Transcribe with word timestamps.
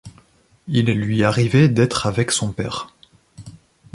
Il 0.67 0.85
lui 0.87 1.23
arrivait 1.23 1.69
d'être 1.69 2.07
avec 2.07 2.31
son 2.31 2.51
père. 2.51 2.87